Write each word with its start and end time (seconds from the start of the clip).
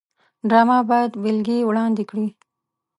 ډرامه 0.49 0.77
باید 0.91 1.11
بېلګې 1.21 1.57
وړاندې 1.65 2.03
کړي 2.09 2.27